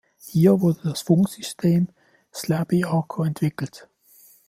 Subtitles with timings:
[0.17, 1.87] Hier wurde das Funksystem
[2.33, 3.87] "Slaby-Arco" entwickelt.